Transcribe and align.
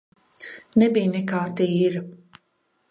Nebija 0.83 1.11
nekā 1.11 1.43
tīra. 1.61 2.05